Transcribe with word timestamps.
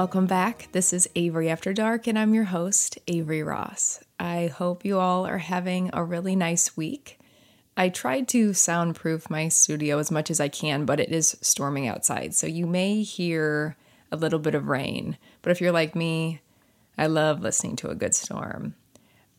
Welcome 0.00 0.24
back. 0.24 0.68
This 0.72 0.94
is 0.94 1.10
Avery 1.14 1.50
After 1.50 1.74
Dark, 1.74 2.06
and 2.06 2.18
I'm 2.18 2.32
your 2.32 2.44
host, 2.44 2.98
Avery 3.06 3.42
Ross. 3.42 4.02
I 4.18 4.46
hope 4.46 4.82
you 4.82 4.98
all 4.98 5.26
are 5.26 5.36
having 5.36 5.90
a 5.92 6.02
really 6.02 6.34
nice 6.34 6.74
week. 6.74 7.20
I 7.76 7.90
tried 7.90 8.26
to 8.28 8.54
soundproof 8.54 9.28
my 9.28 9.48
studio 9.48 9.98
as 9.98 10.10
much 10.10 10.30
as 10.30 10.40
I 10.40 10.48
can, 10.48 10.86
but 10.86 11.00
it 11.00 11.12
is 11.12 11.36
storming 11.42 11.86
outside, 11.86 12.34
so 12.34 12.46
you 12.46 12.66
may 12.66 13.02
hear 13.02 13.76
a 14.10 14.16
little 14.16 14.38
bit 14.38 14.54
of 14.54 14.68
rain. 14.68 15.18
But 15.42 15.50
if 15.50 15.60
you're 15.60 15.70
like 15.70 15.94
me, 15.94 16.40
I 16.96 17.06
love 17.06 17.42
listening 17.42 17.76
to 17.76 17.90
a 17.90 17.94
good 17.94 18.14
storm. 18.14 18.76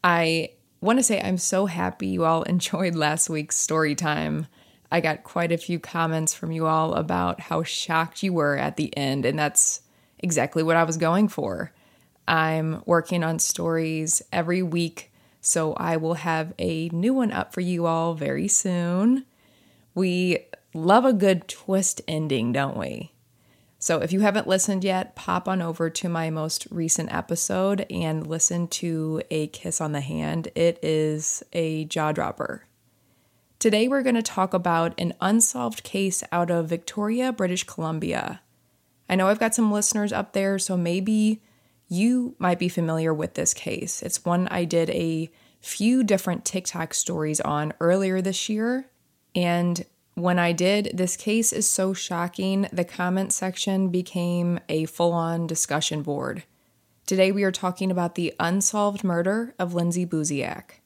I 0.03 0.51
want 0.79 0.99
to 0.99 1.03
say 1.03 1.19
I'm 1.19 1.39
so 1.39 1.65
happy 1.65 2.05
you 2.05 2.23
all 2.23 2.43
enjoyed 2.57 2.93
last 2.93 3.31
week's 3.31 3.57
story 3.57 3.95
time. 3.95 4.45
I 4.91 5.01
got 5.01 5.23
quite 5.23 5.51
a 5.51 5.57
few 5.57 5.79
comments 5.79 6.35
from 6.35 6.51
you 6.51 6.67
all 6.67 6.93
about 6.93 7.39
how 7.39 7.63
shocked 7.63 8.21
you 8.21 8.33
were 8.33 8.57
at 8.57 8.77
the 8.77 8.95
end, 8.95 9.25
and 9.25 9.39
that's 9.39 9.81
exactly 10.21 10.63
what 10.63 10.75
I 10.75 10.83
was 10.83 10.97
going 10.97 11.27
for. 11.27 11.71
I'm 12.27 12.83
working 12.85 13.23
on 13.23 13.39
stories 13.39 14.21
every 14.31 14.61
week, 14.61 15.11
so 15.41 15.73
I 15.73 15.97
will 15.97 16.15
have 16.15 16.53
a 16.59 16.89
new 16.89 17.13
one 17.13 17.31
up 17.31 17.53
for 17.53 17.61
you 17.61 17.85
all 17.85 18.13
very 18.13 18.47
soon. 18.47 19.25
We 19.93 20.45
love 20.73 21.03
a 21.03 21.13
good 21.13 21.47
twist 21.47 22.01
ending, 22.07 22.51
don't 22.51 22.77
we? 22.77 23.11
So 23.79 23.99
if 23.99 24.13
you 24.13 24.19
haven't 24.19 24.47
listened 24.47 24.83
yet, 24.83 25.15
pop 25.15 25.47
on 25.47 25.59
over 25.59 25.89
to 25.89 26.07
my 26.07 26.29
most 26.29 26.67
recent 26.69 27.11
episode 27.11 27.87
and 27.89 28.27
listen 28.27 28.67
to 28.67 29.23
A 29.31 29.47
Kiss 29.47 29.81
on 29.81 29.91
the 29.91 30.01
Hand. 30.01 30.49
It 30.53 30.77
is 30.83 31.41
a 31.51 31.85
jaw 31.85 32.11
dropper. 32.11 32.67
Today 33.57 33.87
we're 33.87 34.03
going 34.03 34.15
to 34.15 34.21
talk 34.21 34.53
about 34.53 34.93
an 34.99 35.13
unsolved 35.19 35.81
case 35.81 36.23
out 36.31 36.51
of 36.51 36.67
Victoria, 36.67 37.33
British 37.33 37.63
Columbia. 37.63 38.41
I 39.11 39.15
know 39.15 39.27
I've 39.27 39.39
got 39.39 39.53
some 39.53 39.73
listeners 39.73 40.13
up 40.13 40.31
there, 40.31 40.57
so 40.57 40.77
maybe 40.77 41.41
you 41.89 42.33
might 42.39 42.59
be 42.59 42.69
familiar 42.69 43.13
with 43.13 43.33
this 43.33 43.53
case. 43.53 44.01
It's 44.01 44.23
one 44.23 44.47
I 44.47 44.63
did 44.63 44.89
a 44.91 45.29
few 45.59 46.01
different 46.01 46.45
TikTok 46.45 46.93
stories 46.93 47.41
on 47.41 47.73
earlier 47.81 48.21
this 48.21 48.47
year. 48.47 48.87
And 49.35 49.85
when 50.15 50.39
I 50.39 50.53
did, 50.53 50.91
this 50.93 51.17
case 51.17 51.51
is 51.51 51.69
so 51.69 51.93
shocking, 51.93 52.69
the 52.71 52.85
comment 52.85 53.33
section 53.33 53.89
became 53.89 54.61
a 54.69 54.85
full 54.85 55.11
on 55.11 55.45
discussion 55.45 56.03
board. 56.03 56.43
Today 57.05 57.33
we 57.33 57.43
are 57.43 57.51
talking 57.51 57.91
about 57.91 58.15
the 58.15 58.33
unsolved 58.39 59.03
murder 59.03 59.53
of 59.59 59.73
Lindsay 59.73 60.05
Buziak. 60.05 60.79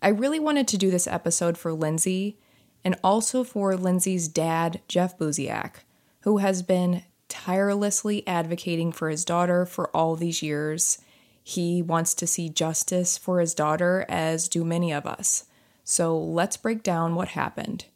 I 0.00 0.08
really 0.08 0.38
wanted 0.38 0.68
to 0.68 0.78
do 0.78 0.92
this 0.92 1.08
episode 1.08 1.58
for 1.58 1.72
Lindsay 1.72 2.38
and 2.84 2.94
also 3.02 3.42
for 3.42 3.74
Lindsay's 3.76 4.28
dad, 4.28 4.80
Jeff 4.86 5.18
Buziak, 5.18 5.78
who 6.20 6.38
has 6.38 6.62
been 6.62 7.02
tirelessly 7.28 8.26
advocating 8.26 8.92
for 8.92 9.08
his 9.08 9.24
daughter 9.24 9.66
for 9.66 9.88
all 9.90 10.16
these 10.16 10.42
years. 10.42 10.98
He 11.42 11.82
wants 11.82 12.14
to 12.14 12.26
see 12.26 12.48
justice 12.48 13.16
for 13.16 13.40
his 13.40 13.54
daughter, 13.54 14.04
as 14.08 14.48
do 14.48 14.64
many 14.64 14.92
of 14.92 15.06
us. 15.06 15.44
So 15.84 16.18
let's 16.18 16.56
break 16.56 16.82
down 16.82 17.14
what 17.14 17.28
happened. 17.28 17.86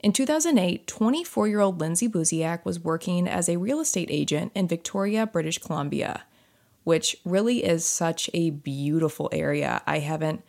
In 0.00 0.12
2008, 0.12 0.86
24 0.86 1.48
year 1.48 1.60
old 1.60 1.80
Lindsay 1.80 2.08
Buziak 2.08 2.64
was 2.64 2.78
working 2.78 3.26
as 3.26 3.48
a 3.48 3.56
real 3.56 3.80
estate 3.80 4.08
agent 4.10 4.52
in 4.54 4.68
Victoria, 4.68 5.26
British 5.26 5.58
Columbia, 5.58 6.24
which 6.84 7.16
really 7.24 7.64
is 7.64 7.84
such 7.84 8.30
a 8.32 8.50
beautiful 8.50 9.28
area. 9.32 9.82
I 9.86 9.98
haven't 9.98 10.44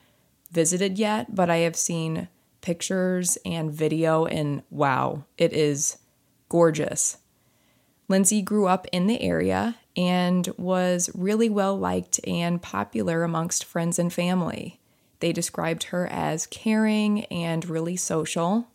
visited 0.52 1.00
yet, 1.00 1.34
but 1.34 1.50
I 1.50 1.58
have 1.58 1.76
seen 1.76 2.28
pictures 2.62 3.38
and 3.45 3.72
video, 3.72 4.26
and 4.26 4.61
wow, 4.70 5.23
it 5.38 5.54
is 5.54 5.98
gorgeous. 6.50 7.17
Lindsay 8.10 8.42
grew 8.42 8.68
up 8.68 8.88
in 8.92 9.08
the 9.08 9.22
area 9.22 9.78
and 9.95 10.48
was 10.58 11.10
really 11.14 11.50
well 11.50 11.78
liked 11.78 12.20
and 12.26 12.62
popular 12.62 13.23
amongst 13.23 13.66
friends 13.66 14.00
and 14.00 14.14
family. 14.14 14.80
They 15.20 15.34
described 15.34 15.84
her 15.86 16.08
as 16.08 16.45
caring 16.45 17.26
and 17.26 17.68
really 17.68 17.95
social. 17.95 18.68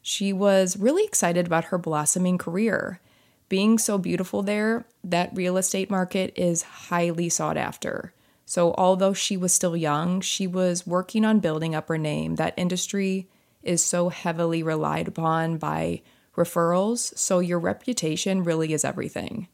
She 0.00 0.32
was 0.32 0.76
really 0.76 1.04
excited 1.04 1.46
about 1.46 1.64
her 1.64 1.78
blossoming 1.78 2.38
career. 2.38 3.00
Being 3.48 3.78
so 3.78 3.98
beautiful 3.98 4.42
there, 4.42 4.86
that 5.02 5.34
real 5.34 5.56
estate 5.56 5.90
market 5.90 6.32
is 6.36 6.62
highly 6.62 7.28
sought 7.28 7.56
after. 7.56 8.12
So, 8.46 8.74
although 8.78 9.12
she 9.12 9.36
was 9.36 9.52
still 9.52 9.76
young, 9.76 10.20
she 10.20 10.46
was 10.46 10.86
working 10.86 11.24
on 11.24 11.40
building 11.40 11.74
up 11.74 11.88
her 11.88 11.98
name. 11.98 12.36
That 12.36 12.54
industry 12.56 13.28
is 13.62 13.84
so 13.84 14.08
heavily 14.08 14.62
relied 14.62 15.08
upon 15.08 15.58
by 15.58 16.02
referrals, 16.36 17.16
so 17.18 17.38
your 17.38 17.58
reputation 17.58 18.42
really 18.42 18.72
is 18.72 18.84
everything. 18.84 19.48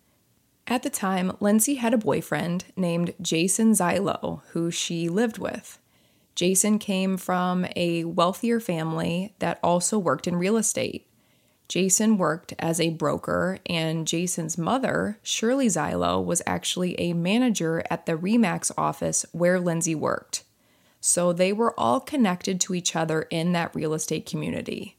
At 0.67 0.83
the 0.83 0.91
time, 0.91 1.37
Lindsay 1.39 1.77
had 1.77 1.95
a 1.95 1.99
boyfriend 1.99 2.65
named 2.77 3.15
Jason 3.21 3.73
Zailo, 3.73 4.43
who 4.49 4.71
she 4.71 5.09
lived 5.09 5.39
with. 5.39 5.79
Jason 6.35 6.79
came 6.79 7.17
from 7.17 7.67
a 7.77 8.05
wealthier 8.05 8.61
family 8.61 9.35
that 9.39 9.61
also 9.63 9.99
worked 9.99 10.27
in 10.27 10.37
real 10.37 10.57
estate. 10.57 11.09
Jason 11.69 12.19
worked 12.19 12.53
as 12.59 12.81
a 12.81 12.91
broker, 12.91 13.59
and 13.67 14.07
Jason's 14.07 14.59
mother, 14.59 15.19
Shirley 15.23 15.67
Zailo, 15.67 16.25
was 16.25 16.43
actually 16.47 16.99
a 17.01 17.13
manager 17.13 17.83
at 17.91 18.07
the 18.07 18.17
REMAX 18.17 18.71
office 18.77 19.25
where 19.33 19.59
Lindsay 19.59 19.95
worked. 19.95 20.45
So 21.01 21.33
they 21.33 21.53
were 21.53 21.79
all 21.79 22.01
connected 22.01 22.61
to 22.63 22.75
each 22.75 22.95
other 22.95 23.23
in 23.23 23.53
that 23.53 23.75
real 23.75 23.95
estate 23.95 24.27
community. 24.27 24.97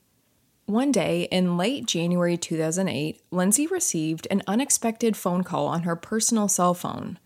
One 0.68 0.92
day 0.92 1.30
in 1.32 1.56
late 1.56 1.86
January 1.86 2.36
2008, 2.36 3.22
Lindsay 3.32 3.68
received 3.68 4.28
an 4.30 4.44
unexpected 4.48 5.16
phone 5.16 5.46
call 5.46 5.68
on 5.68 5.84
her 5.84 5.96
personal 5.96 6.50
cell 6.50 6.74
phone. 6.74 7.20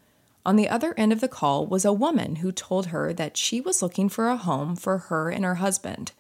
On 0.45 0.57
the 0.57 0.69
other 0.69 0.93
end 0.95 1.11
of 1.11 1.21
the 1.21 1.27
call 1.27 1.65
was 1.65 1.83
a 1.83 1.91
woman 1.91 2.35
who 2.35 2.51
told 2.51 2.87
her 2.87 3.11
that 3.13 3.37
she 3.37 3.59
was 3.59 3.81
looking 3.81 4.09
for 4.09 4.29
a 4.29 4.37
home 4.37 4.75
for 4.75 4.99
her 5.09 5.31
and 5.31 5.43
her 5.43 5.55
husband. 5.55 6.11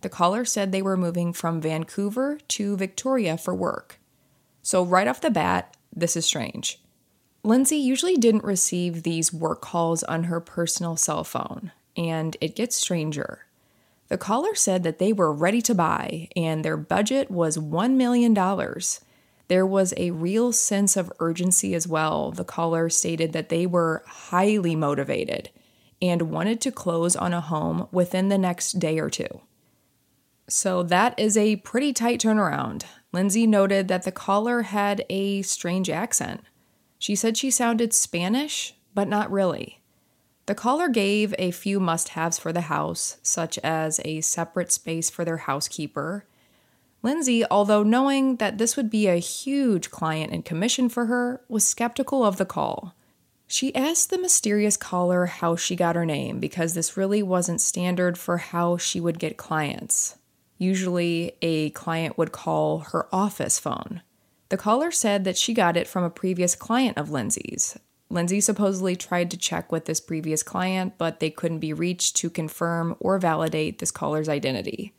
The 0.00 0.08
caller 0.08 0.46
said 0.46 0.72
they 0.72 0.80
were 0.80 0.96
moving 0.96 1.34
from 1.34 1.60
Vancouver 1.60 2.38
to 2.48 2.78
Victoria 2.78 3.36
for 3.36 3.54
work. 3.54 4.00
So, 4.62 4.82
right 4.82 5.06
off 5.06 5.20
the 5.20 5.28
bat, 5.28 5.76
this 5.94 6.16
is 6.16 6.24
strange. 6.24 6.80
Lindsay 7.44 7.76
usually 7.76 8.16
didn't 8.16 8.42
receive 8.42 9.02
these 9.02 9.34
work 9.34 9.60
calls 9.60 10.02
on 10.04 10.24
her 10.24 10.40
personal 10.40 10.96
cell 10.96 11.24
phone, 11.24 11.72
and 11.94 12.38
it 12.40 12.56
gets 12.56 12.74
stranger. 12.74 13.44
The 14.10 14.18
caller 14.18 14.56
said 14.56 14.82
that 14.82 14.98
they 14.98 15.12
were 15.12 15.32
ready 15.32 15.62
to 15.62 15.74
buy 15.74 16.28
and 16.34 16.64
their 16.64 16.76
budget 16.76 17.30
was 17.30 17.56
$1 17.56 17.94
million. 17.94 18.34
There 19.46 19.64
was 19.64 19.94
a 19.96 20.10
real 20.10 20.50
sense 20.52 20.96
of 20.96 21.12
urgency 21.20 21.74
as 21.74 21.86
well. 21.86 22.32
The 22.32 22.44
caller 22.44 22.88
stated 22.88 23.32
that 23.32 23.50
they 23.50 23.66
were 23.66 24.02
highly 24.06 24.74
motivated 24.74 25.50
and 26.02 26.22
wanted 26.22 26.60
to 26.62 26.72
close 26.72 27.14
on 27.14 27.32
a 27.32 27.40
home 27.40 27.86
within 27.92 28.30
the 28.30 28.38
next 28.38 28.80
day 28.80 28.98
or 28.98 29.10
two. 29.10 29.40
So 30.48 30.82
that 30.82 31.16
is 31.16 31.36
a 31.36 31.56
pretty 31.56 31.92
tight 31.92 32.20
turnaround. 32.20 32.82
Lindsay 33.12 33.46
noted 33.46 33.86
that 33.86 34.02
the 34.02 34.12
caller 34.12 34.62
had 34.62 35.04
a 35.08 35.42
strange 35.42 35.88
accent. 35.88 36.40
She 36.98 37.14
said 37.14 37.36
she 37.36 37.52
sounded 37.52 37.94
Spanish, 37.94 38.74
but 38.92 39.06
not 39.06 39.30
really. 39.30 39.79
The 40.50 40.56
caller 40.56 40.88
gave 40.88 41.32
a 41.38 41.52
few 41.52 41.78
must 41.78 42.08
haves 42.08 42.36
for 42.36 42.52
the 42.52 42.62
house, 42.62 43.18
such 43.22 43.56
as 43.58 44.00
a 44.04 44.20
separate 44.20 44.72
space 44.72 45.08
for 45.08 45.24
their 45.24 45.36
housekeeper. 45.36 46.24
Lindsay, 47.04 47.44
although 47.48 47.84
knowing 47.84 48.34
that 48.38 48.58
this 48.58 48.76
would 48.76 48.90
be 48.90 49.06
a 49.06 49.20
huge 49.20 49.92
client 49.92 50.32
and 50.32 50.44
commission 50.44 50.88
for 50.88 51.06
her, 51.06 51.40
was 51.48 51.64
skeptical 51.64 52.24
of 52.24 52.36
the 52.36 52.44
call. 52.44 52.96
She 53.46 53.72
asked 53.76 54.10
the 54.10 54.18
mysterious 54.18 54.76
caller 54.76 55.26
how 55.26 55.54
she 55.54 55.76
got 55.76 55.94
her 55.94 56.04
name 56.04 56.40
because 56.40 56.74
this 56.74 56.96
really 56.96 57.22
wasn't 57.22 57.60
standard 57.60 58.18
for 58.18 58.38
how 58.38 58.76
she 58.76 59.00
would 59.00 59.20
get 59.20 59.36
clients. 59.36 60.18
Usually, 60.58 61.30
a 61.42 61.70
client 61.70 62.18
would 62.18 62.32
call 62.32 62.80
her 62.90 63.06
office 63.14 63.60
phone. 63.60 64.02
The 64.48 64.56
caller 64.56 64.90
said 64.90 65.22
that 65.22 65.38
she 65.38 65.54
got 65.54 65.76
it 65.76 65.86
from 65.86 66.02
a 66.02 66.10
previous 66.10 66.56
client 66.56 66.98
of 66.98 67.08
Lindsay's, 67.08 67.78
Lindsay 68.10 68.40
supposedly 68.40 68.96
tried 68.96 69.30
to 69.30 69.36
check 69.36 69.70
with 69.70 69.84
this 69.84 70.00
previous 70.00 70.42
client, 70.42 70.94
but 70.98 71.20
they 71.20 71.30
couldn't 71.30 71.60
be 71.60 71.72
reached 71.72 72.16
to 72.16 72.28
confirm 72.28 72.96
or 72.98 73.18
validate 73.18 73.78
this 73.78 73.92
caller's 73.92 74.28
identity. 74.28 74.92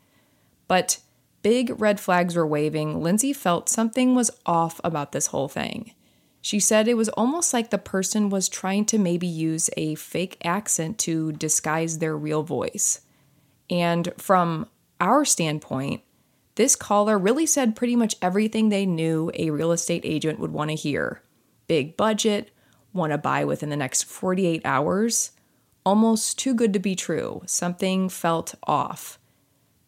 But 0.66 0.98
big 1.42 1.78
red 1.78 2.00
flags 2.00 2.34
were 2.34 2.46
waving. 2.46 3.02
Lindsay 3.02 3.34
felt 3.34 3.68
something 3.68 4.14
was 4.14 4.30
off 4.46 4.80
about 4.82 5.12
this 5.12 5.26
whole 5.26 5.48
thing. 5.48 5.92
She 6.40 6.58
said 6.58 6.88
it 6.88 6.96
was 6.96 7.10
almost 7.10 7.52
like 7.52 7.70
the 7.70 7.78
person 7.78 8.30
was 8.30 8.48
trying 8.48 8.86
to 8.86 8.98
maybe 8.98 9.26
use 9.26 9.68
a 9.76 9.94
fake 9.94 10.38
accent 10.42 10.98
to 11.00 11.32
disguise 11.32 11.98
their 11.98 12.16
real 12.16 12.42
voice. 12.42 13.02
And 13.70 14.12
from 14.16 14.68
our 15.00 15.24
standpoint, 15.24 16.02
this 16.54 16.76
caller 16.76 17.18
really 17.18 17.46
said 17.46 17.76
pretty 17.76 17.94
much 17.94 18.16
everything 18.20 18.68
they 18.68 18.86
knew 18.86 19.30
a 19.34 19.50
real 19.50 19.70
estate 19.70 20.02
agent 20.04 20.40
would 20.40 20.52
want 20.52 20.70
to 20.70 20.76
hear 20.76 21.22
big 21.68 21.96
budget, 21.96 22.50
want 22.92 23.12
to 23.12 23.18
buy 23.18 23.44
within 23.44 23.70
the 23.70 23.76
next 23.76 24.04
48 24.04 24.62
hours, 24.64 25.32
almost 25.84 26.38
too 26.38 26.54
good 26.54 26.72
to 26.72 26.78
be 26.78 26.94
true. 26.94 27.42
Something 27.46 28.08
felt 28.08 28.54
off. 28.64 29.18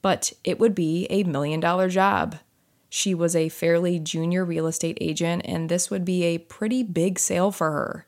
But 0.03 0.33
it 0.43 0.59
would 0.59 0.75
be 0.75 1.07
a 1.11 1.25
million 1.25 1.61
dollar 1.61 1.89
job. 1.89 2.37
She 2.89 3.15
was 3.15 3.35
a 3.35 3.49
fairly 3.49 3.99
junior 3.99 4.45
real 4.45 4.67
estate 4.67 4.99
agent, 5.01 5.43
and 5.45 5.69
this 5.69 5.91
would 5.91 6.05
be 6.05 6.25
a 6.25 6.39
pretty 6.39 6.83
big 6.83 7.19
sale 7.19 7.51
for 7.51 7.73
her. 7.73 8.07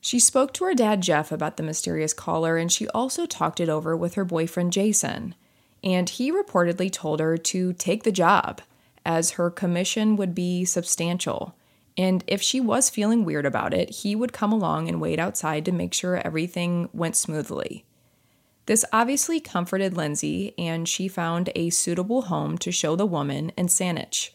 She 0.00 0.18
spoke 0.18 0.52
to 0.54 0.64
her 0.64 0.74
dad, 0.74 1.00
Jeff, 1.00 1.30
about 1.30 1.56
the 1.56 1.62
mysterious 1.62 2.12
caller, 2.12 2.56
and 2.56 2.70
she 2.70 2.88
also 2.88 3.24
talked 3.24 3.60
it 3.60 3.68
over 3.68 3.96
with 3.96 4.14
her 4.14 4.24
boyfriend, 4.24 4.72
Jason. 4.72 5.36
And 5.84 6.10
he 6.10 6.32
reportedly 6.32 6.90
told 6.90 7.20
her 7.20 7.38
to 7.38 7.72
take 7.72 8.02
the 8.02 8.12
job, 8.12 8.60
as 9.06 9.32
her 9.32 9.48
commission 9.48 10.16
would 10.16 10.34
be 10.34 10.64
substantial. 10.64 11.54
And 11.96 12.24
if 12.26 12.40
she 12.40 12.60
was 12.60 12.90
feeling 12.90 13.24
weird 13.24 13.46
about 13.46 13.74
it, 13.74 13.90
he 13.90 14.16
would 14.16 14.32
come 14.32 14.52
along 14.52 14.88
and 14.88 15.00
wait 15.00 15.18
outside 15.18 15.64
to 15.66 15.72
make 15.72 15.92
sure 15.92 16.16
everything 16.16 16.88
went 16.92 17.16
smoothly. 17.16 17.84
This 18.66 18.84
obviously 18.92 19.40
comforted 19.40 19.96
Lindsay, 19.96 20.54
and 20.56 20.88
she 20.88 21.08
found 21.08 21.50
a 21.54 21.70
suitable 21.70 22.22
home 22.22 22.56
to 22.58 22.70
show 22.70 22.94
the 22.96 23.06
woman 23.06 23.50
in 23.56 23.66
Saanich. 23.66 24.30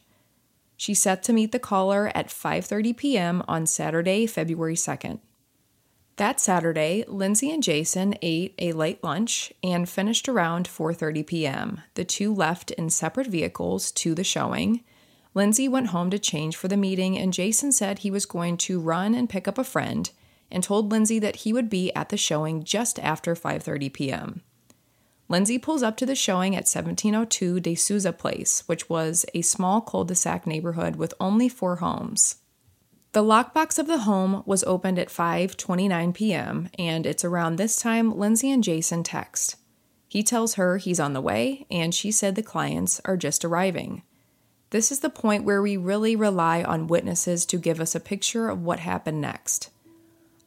She 0.75 0.94
set 0.94 1.24
to 1.24 1.33
meet 1.33 1.51
the 1.51 1.59
caller 1.59 2.12
at 2.13 2.27
5:30 2.27 2.95
p.m. 2.95 3.44
on 3.48 3.65
Saturday, 3.65 4.27
February 4.27 4.75
2nd. 4.75 5.19
That 6.18 6.39
Saturday, 6.39 7.06
Lindsay 7.07 7.51
and 7.51 7.63
Jason 7.63 8.15
ate 8.21 8.54
a 8.59 8.74
late 8.74 9.04
lunch 9.04 9.54
and 9.63 9.88
finished 9.88 10.27
around 10.27 10.68
4:30 10.68 11.25
p.m. 11.25 11.81
The 11.94 12.06
two 12.06 12.33
left 12.33 12.71
in 12.71 12.89
separate 12.89 13.27
vehicles 13.27 13.92
to 13.94 14.13
the 14.13 14.24
showing. 14.24 14.83
Lindsay 15.38 15.68
went 15.68 15.89
home 15.89 16.10
to 16.10 16.18
change 16.18 16.56
for 16.56 16.68
the 16.68 16.75
meeting 16.75 17.16
and 17.16 17.31
Jason 17.31 17.72
said 17.72 18.00
he 18.00 18.10
was 18.10 18.25
going 18.25 18.57
to 18.57 18.80
run 18.80 19.13
and 19.13 19.30
pick 19.30 19.48
up 19.48 19.60
a 19.60 19.63
friend 19.63 20.10
and 20.50 20.63
told 20.63 20.92
Lindsay 20.92 21.19
that 21.19 21.36
he 21.36 21.54
would 21.54 21.69
be 21.69 21.94
at 21.94 22.10
the 22.10 22.18
showing 22.18 22.63
just 22.63 22.98
after 22.98 23.36
5:30 23.36 23.94
p.m. 23.94 24.42
Lindsay 25.30 25.60
pulls 25.60 25.84
up 25.84 25.95
to 25.98 26.07
the 26.07 26.16
showing 26.16 26.56
at 26.56 26.66
1702 26.66 27.60
De 27.60 27.75
Sousa 27.75 28.12
Place, 28.12 28.63
which 28.66 28.89
was 28.89 29.28
a 29.36 29.44
small 29.44 29.80
cul-de-sac 29.80 30.48
neighborhood 30.48 30.95
with 30.95 31.13
only 31.19 31.48
4 31.48 31.75
homes. 31.75 32.38
The 33.12 33.22
lockbox 33.22 33.78
of 33.78 33.86
the 33.86 34.00
home 34.10 34.42
was 34.48 34.63
opened 34.63 34.98
at 34.98 35.10
5:29 35.10 36.16
p.m. 36.16 36.69
and 36.80 37.06
it's 37.06 37.24
around 37.24 37.57
this 37.57 37.75
time 37.75 38.18
Lindsay 38.18 38.50
and 38.50 38.63
Jason 38.63 39.04
text. 39.04 39.56
He 40.07 40.24
tells 40.24 40.56
her 40.56 40.78
he's 40.78 41.00
on 41.00 41.13
the 41.13 41.22
way 41.22 41.68
and 41.69 41.94
she 41.94 42.10
said 42.10 42.33
the 42.33 42.42
clients 42.42 43.00
are 43.06 43.16
just 43.16 43.45
arriving. 43.45 44.01
This 44.69 44.92
is 44.92 45.00
the 45.00 45.10
point 45.10 45.44
where 45.44 45.62
we 45.62 45.78
really 45.78 46.16
rely 46.16 46.64
on 46.64 46.88
witnesses 46.88 47.46
to 47.48 47.58
give 47.58 47.80
us 47.80 47.96
a 47.96 48.00
picture 48.00 48.50
of 48.50 48.62
what 48.62 48.80
happened 48.80 49.22
next. 49.22 49.69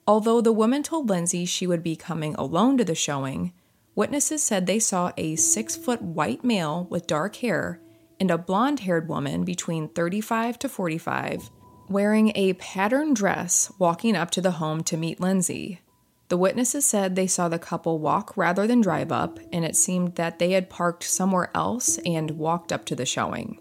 Although 0.07 0.41
the 0.41 0.53
woman 0.53 0.83
told 0.83 1.09
Lindsay 1.09 1.45
she 1.45 1.67
would 1.67 1.83
be 1.83 1.97
coming 1.97 2.35
alone 2.35 2.77
to 2.79 2.85
the 2.85 2.95
showing, 2.95 3.53
witnesses 3.95 4.43
said 4.43 4.67
they 4.67 4.79
saw 4.79 5.13
a 5.17 5.37
six 5.37 5.77
foot 5.77 6.03
white 6.03 6.45
male 6.45 6.87
with 6.91 7.07
dark 7.07 7.37
hair 7.37 7.81
and 8.19 8.31
a 8.31 8.39
blonde 8.39 8.81
haired 8.81 9.09
woman 9.09 9.45
between 9.45 9.89
35 9.89 10.59
to 10.59 10.69
45 10.69 11.51
wearing 11.91 12.31
a 12.37 12.53
patterned 12.55 13.17
dress 13.17 13.71
walking 13.79 14.15
up 14.15 14.31
to 14.31 14.41
the 14.41 14.53
home 14.53 14.83
to 14.85 14.97
meet 14.97 15.21
Lindsay. 15.21 15.81
The 16.29 16.37
witnesses 16.37 16.87
said 16.87 17.17
they 17.17 17.27
saw 17.27 17.49
the 17.49 17.59
couple 17.59 17.99
walk 17.99 18.37
rather 18.37 18.65
than 18.69 18.81
drive 18.81 19.11
up, 19.11 19.41
and 19.53 19.65
it 19.65 19.75
seemed 19.75 20.15
that 20.15 20.39
they 20.39 20.53
had 20.53 20.71
parked 20.71 21.03
somewhere 21.03 21.51
else 21.53 21.99
and 22.07 22.31
walked 22.33 22.73
up 22.73 22.85
to 22.87 22.95
the 22.95 23.05
showing. 23.05 23.61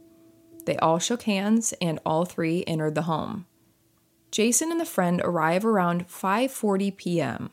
They 0.66 0.78
all 0.78 1.00
shook 1.00 1.24
hands 1.24 1.74
and 1.82 2.00
all 2.06 2.26
three 2.26 2.64
entered 2.68 2.96
the 2.96 3.04
home. 3.04 3.46
Jason 4.32 4.72
and 4.72 4.80
the 4.80 4.86
friend 4.86 5.22
arrive 5.24 5.66
around 5.66 6.08
5:40 6.08 6.96
p.m. 6.96 7.50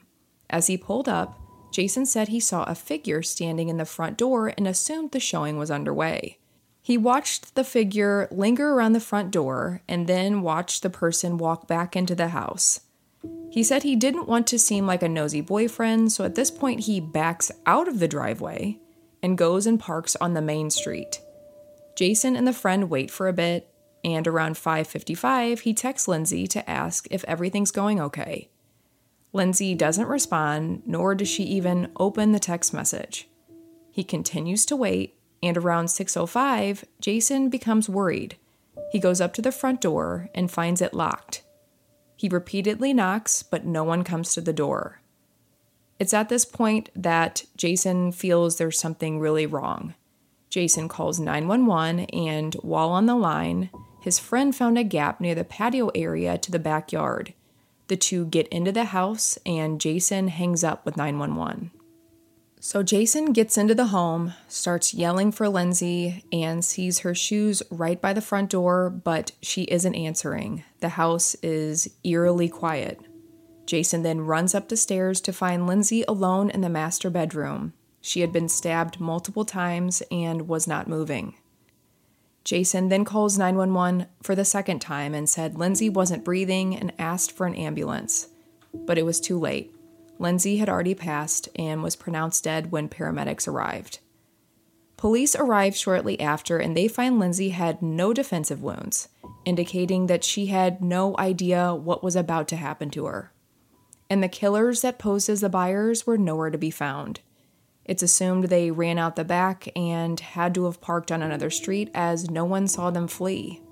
As 0.50 0.66
he 0.66 0.76
pulled 0.76 1.08
up, 1.08 1.40
Jason 1.72 2.06
said 2.06 2.28
he 2.28 2.40
saw 2.40 2.64
a 2.64 2.74
figure 2.74 3.22
standing 3.22 3.68
in 3.68 3.76
the 3.76 3.84
front 3.84 4.16
door 4.16 4.52
and 4.56 4.66
assumed 4.66 5.10
the 5.10 5.20
showing 5.20 5.58
was 5.58 5.70
underway. 5.70 6.38
He 6.82 6.96
watched 6.96 7.54
the 7.54 7.64
figure 7.64 8.28
linger 8.30 8.72
around 8.72 8.92
the 8.92 9.00
front 9.00 9.30
door 9.30 9.82
and 9.88 10.06
then 10.06 10.42
watched 10.42 10.82
the 10.82 10.90
person 10.90 11.36
walk 11.36 11.66
back 11.66 11.96
into 11.96 12.14
the 12.14 12.28
house. 12.28 12.80
He 13.50 13.62
said 13.62 13.82
he 13.82 13.96
didn't 13.96 14.28
want 14.28 14.46
to 14.48 14.58
seem 14.58 14.86
like 14.86 15.02
a 15.02 15.08
nosy 15.08 15.40
boyfriend, 15.40 16.12
so 16.12 16.24
at 16.24 16.34
this 16.34 16.50
point 16.50 16.80
he 16.80 17.00
backs 17.00 17.50
out 17.64 17.88
of 17.88 17.98
the 17.98 18.06
driveway 18.08 18.78
and 19.22 19.36
goes 19.36 19.66
and 19.66 19.80
parks 19.80 20.14
on 20.16 20.34
the 20.34 20.42
main 20.42 20.70
street. 20.70 21.20
Jason 21.96 22.36
and 22.36 22.46
the 22.46 22.52
friend 22.52 22.88
wait 22.88 23.10
for 23.10 23.26
a 23.26 23.32
bit, 23.32 23.68
and 24.04 24.28
around 24.28 24.56
5:55 24.56 25.60
he 25.60 25.74
texts 25.74 26.06
Lindsay 26.06 26.46
to 26.46 26.70
ask 26.70 27.08
if 27.10 27.24
everything's 27.24 27.72
going 27.72 28.00
okay. 28.00 28.48
Lindsay 29.32 29.74
doesn't 29.74 30.06
respond, 30.06 30.82
nor 30.86 31.14
does 31.14 31.28
she 31.28 31.42
even 31.42 31.90
open 31.96 32.30
the 32.30 32.38
text 32.38 32.72
message. 32.72 33.28
He 33.90 34.04
continues 34.04 34.64
to 34.66 34.76
wait 34.76 35.16
and 35.42 35.56
around 35.56 35.88
6:05, 35.88 36.84
Jason 37.00 37.48
becomes 37.48 37.88
worried. 37.88 38.36
He 38.90 38.98
goes 38.98 39.20
up 39.20 39.32
to 39.34 39.42
the 39.42 39.52
front 39.52 39.80
door 39.80 40.28
and 40.34 40.50
finds 40.50 40.80
it 40.80 40.94
locked. 40.94 41.42
He 42.16 42.28
repeatedly 42.28 42.92
knocks, 42.92 43.42
but 43.42 43.66
no 43.66 43.84
one 43.84 44.04
comes 44.04 44.32
to 44.34 44.40
the 44.40 44.52
door. 44.52 45.00
It's 45.98 46.14
at 46.14 46.28
this 46.28 46.44
point 46.44 46.90
that 46.94 47.44
Jason 47.56 48.12
feels 48.12 48.56
there's 48.56 48.78
something 48.78 49.18
really 49.18 49.46
wrong. 49.46 49.94
Jason 50.56 50.88
calls 50.88 51.20
911, 51.20 52.06
and 52.14 52.54
while 52.62 52.88
on 52.88 53.04
the 53.04 53.14
line, 53.14 53.68
his 54.00 54.18
friend 54.18 54.56
found 54.56 54.78
a 54.78 54.84
gap 54.84 55.20
near 55.20 55.34
the 55.34 55.44
patio 55.44 55.88
area 55.88 56.38
to 56.38 56.50
the 56.50 56.58
backyard. 56.58 57.34
The 57.88 57.96
two 57.98 58.24
get 58.24 58.48
into 58.48 58.72
the 58.72 58.84
house, 58.84 59.38
and 59.44 59.78
Jason 59.78 60.28
hangs 60.28 60.64
up 60.64 60.86
with 60.86 60.96
911. 60.96 61.72
So 62.58 62.82
Jason 62.82 63.34
gets 63.34 63.58
into 63.58 63.74
the 63.74 63.88
home, 63.88 64.32
starts 64.48 64.94
yelling 64.94 65.30
for 65.30 65.46
Lindsay, 65.46 66.24
and 66.32 66.64
sees 66.64 67.00
her 67.00 67.14
shoes 67.14 67.62
right 67.70 68.00
by 68.00 68.14
the 68.14 68.22
front 68.22 68.48
door, 68.48 68.88
but 68.88 69.32
she 69.42 69.64
isn't 69.64 69.94
answering. 69.94 70.64
The 70.80 70.88
house 70.88 71.34
is 71.42 71.86
eerily 72.02 72.48
quiet. 72.48 72.98
Jason 73.66 74.04
then 74.04 74.22
runs 74.22 74.54
up 74.54 74.70
the 74.70 74.78
stairs 74.78 75.20
to 75.20 75.34
find 75.34 75.66
Lindsay 75.66 76.02
alone 76.08 76.48
in 76.48 76.62
the 76.62 76.70
master 76.70 77.10
bedroom. 77.10 77.74
She 78.06 78.20
had 78.20 78.30
been 78.30 78.48
stabbed 78.48 79.00
multiple 79.00 79.44
times 79.44 80.00
and 80.12 80.46
was 80.46 80.68
not 80.68 80.86
moving. 80.86 81.34
Jason 82.44 82.88
then 82.88 83.04
calls 83.04 83.36
911 83.36 84.06
for 84.22 84.36
the 84.36 84.44
second 84.44 84.78
time 84.78 85.12
and 85.12 85.28
said 85.28 85.58
Lindsay 85.58 85.88
wasn't 85.88 86.24
breathing 86.24 86.76
and 86.76 86.92
asked 87.00 87.32
for 87.32 87.48
an 87.48 87.56
ambulance, 87.56 88.28
but 88.72 88.96
it 88.96 89.04
was 89.04 89.18
too 89.18 89.36
late. 89.40 89.74
Lindsay 90.20 90.58
had 90.58 90.68
already 90.68 90.94
passed 90.94 91.48
and 91.56 91.82
was 91.82 91.96
pronounced 91.96 92.44
dead 92.44 92.70
when 92.70 92.88
paramedics 92.88 93.48
arrived. 93.48 93.98
Police 94.96 95.34
arrived 95.34 95.76
shortly 95.76 96.20
after 96.20 96.58
and 96.58 96.76
they 96.76 96.86
find 96.86 97.18
Lindsay 97.18 97.48
had 97.48 97.82
no 97.82 98.12
defensive 98.12 98.62
wounds, 98.62 99.08
indicating 99.44 100.06
that 100.06 100.22
she 100.22 100.46
had 100.46 100.80
no 100.80 101.16
idea 101.18 101.74
what 101.74 102.04
was 102.04 102.14
about 102.14 102.46
to 102.48 102.56
happen 102.56 102.88
to 102.90 103.06
her. 103.06 103.32
And 104.08 104.22
the 104.22 104.28
killers 104.28 104.82
that 104.82 105.00
posed 105.00 105.28
as 105.28 105.40
the 105.40 105.48
buyers 105.48 106.06
were 106.06 106.16
nowhere 106.16 106.50
to 106.50 106.56
be 106.56 106.70
found. 106.70 107.18
It's 107.86 108.02
assumed 108.02 108.44
they 108.44 108.70
ran 108.70 108.98
out 108.98 109.16
the 109.16 109.24
back 109.24 109.68
and 109.74 110.20
had 110.20 110.54
to 110.56 110.66
have 110.66 110.80
parked 110.80 111.10
on 111.10 111.22
another 111.22 111.50
street 111.50 111.90
as 111.94 112.28
no 112.28 112.44
one 112.44 112.68
saw 112.68 112.90
them 112.90 113.08
flee. 113.08 113.62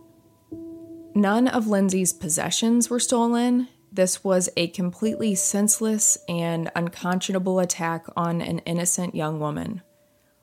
None 1.15 1.47
of 1.47 1.67
Lindsay's 1.67 2.13
possessions 2.13 2.89
were 2.89 3.01
stolen, 3.01 3.69
this 3.95 4.25
was 4.25 4.49
a 4.57 4.67
completely 4.69 5.37
senseless 5.37 6.19
and 6.29 6.69
unconscionable 6.75 7.61
attack 7.61 8.07
on 8.17 8.41
an 8.41 8.59
innocent 8.61 9.15
young 9.15 9.39
woman. 9.39 9.83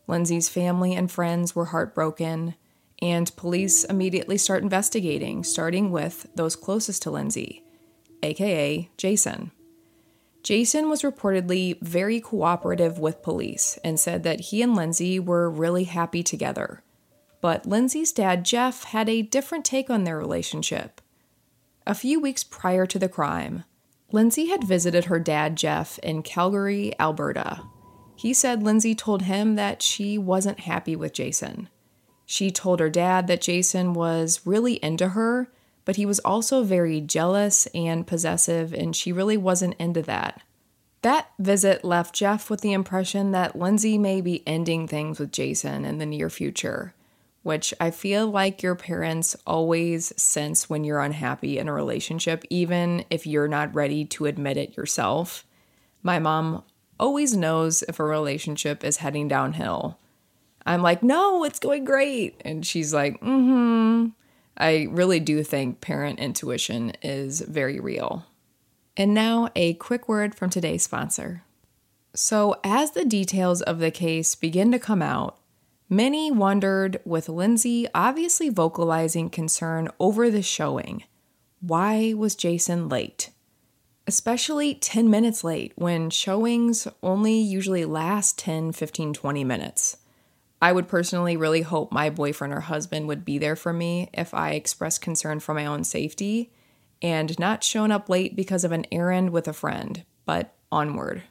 Lindsay's 0.07 0.47
family 0.47 0.95
and 0.95 1.11
friends 1.11 1.53
were 1.53 1.65
heartbroken, 1.65 2.55
and 3.01 3.35
police 3.35 3.83
immediately 3.83 4.37
start 4.37 4.63
investigating, 4.63 5.43
starting 5.43 5.91
with 5.91 6.27
those 6.33 6.55
closest 6.55 7.01
to 7.01 7.11
Lindsay, 7.11 7.65
aka 8.23 8.89
Jason. 8.95 9.51
Jason 10.43 10.89
was 10.89 11.03
reportedly 11.03 11.79
very 11.81 12.19
cooperative 12.19 12.97
with 12.97 13.21
police 13.21 13.77
and 13.83 13.99
said 13.99 14.23
that 14.23 14.39
he 14.41 14.61
and 14.61 14.75
Lindsay 14.75 15.19
were 15.19 15.49
really 15.49 15.83
happy 15.83 16.23
together. 16.23 16.83
But 17.41 17.65
Lindsay's 17.65 18.11
dad, 18.11 18.43
Jeff, 18.43 18.85
had 18.85 19.07
a 19.07 19.21
different 19.21 19.65
take 19.65 19.89
on 19.89 20.03
their 20.03 20.17
relationship. 20.17 21.01
A 21.85 21.95
few 21.95 22.19
weeks 22.19 22.43
prior 22.43 22.85
to 22.85 22.99
the 22.99 23.09
crime, 23.09 23.63
Lindsay 24.11 24.47
had 24.47 24.63
visited 24.63 25.05
her 25.05 25.19
dad, 25.19 25.55
Jeff, 25.55 25.97
in 25.99 26.21
Calgary, 26.21 26.93
Alberta. 26.99 27.61
He 28.15 28.33
said 28.33 28.61
Lindsay 28.61 28.93
told 28.93 29.23
him 29.23 29.55
that 29.55 29.81
she 29.81 30.17
wasn't 30.17 30.61
happy 30.61 30.95
with 30.95 31.13
Jason. 31.13 31.69
She 32.25 32.51
told 32.51 32.79
her 32.79 32.89
dad 32.89 33.27
that 33.27 33.41
Jason 33.41 33.93
was 33.93 34.41
really 34.45 34.75
into 34.75 35.09
her, 35.09 35.51
but 35.85 35.95
he 35.95 36.05
was 36.05 36.19
also 36.19 36.63
very 36.63 37.01
jealous 37.01 37.67
and 37.67 38.07
possessive, 38.07 38.73
and 38.73 38.95
she 38.95 39.11
really 39.11 39.37
wasn't 39.37 39.75
into 39.79 40.01
that. 40.03 40.41
That 41.01 41.29
visit 41.39 41.83
left 41.83 42.13
Jeff 42.13 42.49
with 42.49 42.61
the 42.61 42.73
impression 42.73 43.31
that 43.31 43.57
Lindsay 43.57 43.97
may 43.97 44.21
be 44.21 44.47
ending 44.47 44.87
things 44.87 45.19
with 45.19 45.31
Jason 45.31 45.83
in 45.85 45.97
the 45.97 46.05
near 46.05 46.29
future 46.29 46.93
which 47.43 47.73
I 47.79 47.91
feel 47.91 48.27
like 48.27 48.61
your 48.61 48.75
parents 48.75 49.35
always 49.47 50.13
sense 50.21 50.69
when 50.69 50.83
you're 50.83 51.01
unhappy 51.01 51.57
in 51.57 51.67
a 51.67 51.73
relationship, 51.73 52.43
even 52.49 53.03
if 53.09 53.25
you're 53.25 53.47
not 53.47 53.73
ready 53.73 54.05
to 54.05 54.27
admit 54.27 54.57
it 54.57 54.77
yourself. 54.77 55.45
My 56.03 56.19
mom 56.19 56.63
always 56.99 57.35
knows 57.35 57.81
if 57.83 57.99
a 57.99 58.03
relationship 58.03 58.83
is 58.83 58.97
heading 58.97 59.27
downhill. 59.27 59.97
I'm 60.65 60.83
like, 60.83 61.01
no, 61.01 61.43
it's 61.43 61.59
going 61.59 61.83
great. 61.83 62.39
And 62.45 62.65
she's 62.65 62.93
like, 62.93 63.19
mm 63.21 63.45
hmm. 63.45 64.07
I 64.61 64.87
really 64.91 65.19
do 65.19 65.43
think 65.43 65.81
parent 65.81 66.19
intuition 66.19 66.91
is 67.01 67.41
very 67.41 67.79
real. 67.79 68.27
And 68.95 69.13
now, 69.13 69.49
a 69.55 69.73
quick 69.73 70.07
word 70.07 70.35
from 70.35 70.51
today's 70.51 70.83
sponsor. 70.83 71.43
So, 72.13 72.59
as 72.63 72.91
the 72.91 73.03
details 73.03 73.63
of 73.63 73.79
the 73.79 73.89
case 73.89 74.35
begin 74.35 74.71
to 74.71 74.77
come 74.79 75.01
out, 75.01 75.39
many 75.89 76.29
wondered, 76.29 76.99
with 77.05 77.27
Lindsay 77.27 77.87
obviously 77.95 78.49
vocalizing 78.49 79.31
concern 79.31 79.89
over 79.99 80.29
the 80.29 80.43
showing, 80.43 81.05
why 81.59 82.13
was 82.13 82.35
Jason 82.35 82.87
late? 82.87 83.31
Especially 84.05 84.75
10 84.75 85.09
minutes 85.09 85.43
late 85.43 85.73
when 85.75 86.11
showings 86.11 86.87
only 87.01 87.39
usually 87.39 87.85
last 87.85 88.37
10, 88.37 88.73
15, 88.73 89.13
20 89.13 89.43
minutes. 89.43 89.97
I 90.61 90.71
would 90.71 90.87
personally 90.87 91.35
really 91.35 91.63
hope 91.63 91.91
my 91.91 92.09
boyfriend 92.09 92.53
or 92.53 92.59
husband 92.59 93.07
would 93.07 93.25
be 93.25 93.39
there 93.39 93.55
for 93.55 93.73
me 93.73 94.09
if 94.13 94.33
I 94.33 94.51
expressed 94.51 95.01
concern 95.01 95.39
for 95.39 95.55
my 95.55 95.65
own 95.65 95.83
safety 95.83 96.51
and 97.01 97.37
not 97.39 97.63
shown 97.63 97.91
up 97.91 98.09
late 98.09 98.35
because 98.35 98.63
of 98.63 98.71
an 98.71 98.85
errand 98.91 99.31
with 99.31 99.47
a 99.47 99.53
friend, 99.53 100.05
but 100.25 100.53
onward. 100.71 101.23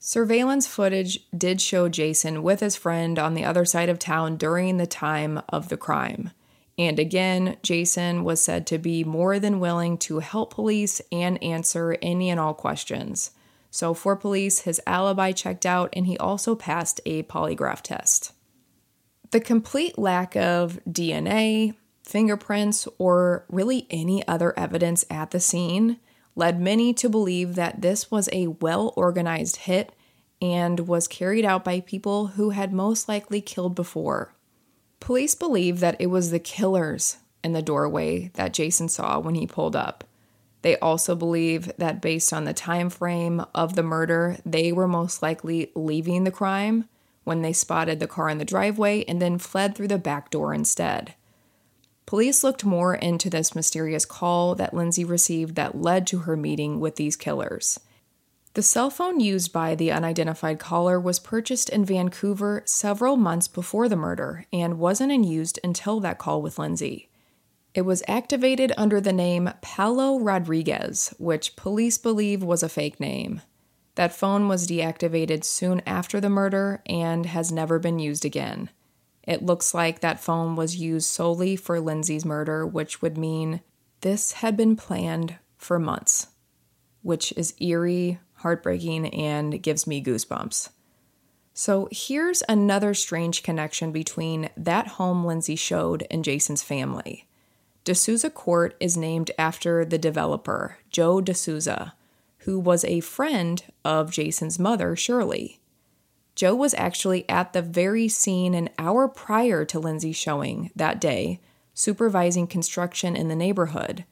Surveillance 0.00 0.66
footage 0.66 1.20
did 1.36 1.60
show 1.60 1.88
Jason 1.88 2.42
with 2.42 2.60
his 2.60 2.76
friend 2.76 3.18
on 3.18 3.34
the 3.34 3.44
other 3.44 3.64
side 3.64 3.88
of 3.88 3.98
town 3.98 4.36
during 4.36 4.76
the 4.76 4.86
time 4.86 5.40
of 5.48 5.68
the 5.68 5.76
crime. 5.76 6.30
And 6.76 6.98
again, 6.98 7.56
Jason 7.62 8.22
was 8.22 8.40
said 8.40 8.66
to 8.68 8.78
be 8.78 9.02
more 9.02 9.38
than 9.38 9.58
willing 9.58 9.98
to 9.98 10.20
help 10.20 10.54
police 10.54 11.00
and 11.10 11.42
answer 11.42 11.96
any 12.00 12.30
and 12.30 12.38
all 12.38 12.54
questions. 12.54 13.32
So, 13.70 13.92
for 13.92 14.14
police, 14.16 14.60
his 14.60 14.80
alibi 14.86 15.32
checked 15.32 15.66
out 15.66 15.90
and 15.92 16.06
he 16.06 16.16
also 16.18 16.54
passed 16.54 17.00
a 17.04 17.24
polygraph 17.24 17.82
test. 17.82 18.32
The 19.30 19.40
complete 19.40 19.98
lack 19.98 20.36
of 20.36 20.80
DNA, 20.88 21.74
fingerprints, 22.02 22.88
or 22.96 23.44
really 23.50 23.86
any 23.90 24.26
other 24.26 24.58
evidence 24.58 25.04
at 25.10 25.32
the 25.32 25.40
scene 25.40 25.98
led 26.34 26.60
many 26.60 26.94
to 26.94 27.10
believe 27.10 27.54
that 27.54 27.82
this 27.82 28.10
was 28.10 28.30
a 28.32 28.46
well 28.46 28.94
organized 28.96 29.56
hit 29.56 29.92
and 30.40 30.80
was 30.80 31.08
carried 31.08 31.44
out 31.44 31.64
by 31.64 31.80
people 31.80 32.28
who 32.28 32.50
had 32.50 32.72
most 32.72 33.08
likely 33.08 33.40
killed 33.40 33.74
before. 33.74 34.34
Police 35.00 35.34
believe 35.34 35.80
that 35.80 35.96
it 36.00 36.06
was 36.06 36.30
the 36.30 36.38
killers 36.38 37.18
in 37.44 37.52
the 37.52 37.62
doorway 37.62 38.30
that 38.34 38.54
Jason 38.54 38.88
saw 38.88 39.18
when 39.18 39.34
he 39.34 39.46
pulled 39.46 39.76
up. 39.76 40.04
They 40.62 40.78
also 40.78 41.14
believe 41.14 41.70
that 41.76 42.00
based 42.00 42.32
on 42.32 42.44
the 42.44 42.54
time 42.54 42.88
frame 42.88 43.44
of 43.54 43.74
the 43.74 43.82
murder, 43.82 44.38
they 44.46 44.72
were 44.72 44.88
most 44.88 45.22
likely 45.22 45.70
leaving 45.74 46.24
the 46.24 46.30
crime 46.30 46.88
when 47.28 47.42
they 47.42 47.52
spotted 47.52 48.00
the 48.00 48.08
car 48.08 48.28
in 48.28 48.38
the 48.38 48.44
driveway 48.44 49.04
and 49.04 49.22
then 49.22 49.38
fled 49.38 49.76
through 49.76 49.86
the 49.86 49.98
back 49.98 50.30
door 50.30 50.52
instead. 50.52 51.14
Police 52.06 52.42
looked 52.42 52.64
more 52.64 52.94
into 52.94 53.28
this 53.28 53.54
mysterious 53.54 54.06
call 54.06 54.54
that 54.54 54.72
Lindsay 54.72 55.04
received 55.04 55.54
that 55.56 55.80
led 55.80 56.06
to 56.06 56.20
her 56.20 56.38
meeting 56.38 56.80
with 56.80 56.96
these 56.96 57.16
killers. 57.16 57.78
The 58.54 58.62
cell 58.62 58.88
phone 58.88 59.20
used 59.20 59.52
by 59.52 59.74
the 59.74 59.92
unidentified 59.92 60.58
caller 60.58 60.98
was 60.98 61.18
purchased 61.18 61.68
in 61.68 61.84
Vancouver 61.84 62.62
several 62.64 63.16
months 63.16 63.46
before 63.46 63.88
the 63.88 63.94
murder 63.94 64.46
and 64.52 64.78
wasn't 64.78 65.12
in 65.12 65.22
use 65.22 65.52
until 65.62 66.00
that 66.00 66.18
call 66.18 66.40
with 66.40 66.58
Lindsay. 66.58 67.10
It 67.74 67.82
was 67.82 68.02
activated 68.08 68.72
under 68.76 69.00
the 69.00 69.12
name 69.12 69.50
Paulo 69.60 70.18
Rodriguez, 70.18 71.14
which 71.18 71.56
police 71.56 71.98
believe 71.98 72.42
was 72.42 72.62
a 72.62 72.68
fake 72.68 72.98
name. 72.98 73.42
That 73.98 74.14
phone 74.14 74.46
was 74.46 74.68
deactivated 74.68 75.42
soon 75.42 75.82
after 75.84 76.20
the 76.20 76.30
murder 76.30 76.82
and 76.86 77.26
has 77.26 77.50
never 77.50 77.80
been 77.80 77.98
used 77.98 78.24
again. 78.24 78.70
It 79.24 79.42
looks 79.42 79.74
like 79.74 79.98
that 79.98 80.20
phone 80.20 80.54
was 80.54 80.76
used 80.76 81.08
solely 81.08 81.56
for 81.56 81.80
Lindsay's 81.80 82.24
murder, 82.24 82.64
which 82.64 83.02
would 83.02 83.18
mean 83.18 83.60
this 84.02 84.34
had 84.34 84.56
been 84.56 84.76
planned 84.76 85.38
for 85.56 85.80
months, 85.80 86.28
which 87.02 87.32
is 87.32 87.56
eerie, 87.60 88.20
heartbreaking, 88.34 89.06
and 89.06 89.60
gives 89.60 89.84
me 89.84 90.00
goosebumps. 90.00 90.68
So 91.52 91.88
here's 91.90 92.44
another 92.48 92.94
strange 92.94 93.42
connection 93.42 93.90
between 93.90 94.48
that 94.56 94.86
home 94.86 95.24
Lindsay 95.24 95.56
showed 95.56 96.06
and 96.08 96.22
Jason's 96.22 96.62
family. 96.62 97.26
D'Souza 97.82 98.30
Court 98.30 98.76
is 98.78 98.96
named 98.96 99.32
after 99.36 99.84
the 99.84 99.98
developer, 99.98 100.78
Joe 100.88 101.20
D'Souza, 101.20 101.94
who 102.48 102.58
was 102.58 102.82
a 102.86 103.00
friend 103.00 103.62
of 103.84 104.10
Jason's 104.10 104.58
mother, 104.58 104.96
Shirley. 104.96 105.60
Joe 106.34 106.54
was 106.54 106.72
actually 106.78 107.28
at 107.28 107.52
the 107.52 107.60
very 107.60 108.08
scene 108.08 108.54
an 108.54 108.70
hour 108.78 109.06
prior 109.06 109.66
to 109.66 109.78
Lindsay's 109.78 110.16
showing 110.16 110.70
that 110.74 110.98
day, 110.98 111.40
supervising 111.74 112.46
construction 112.46 113.14
in 113.14 113.28
the 113.28 113.36
neighborhood. 113.36 114.06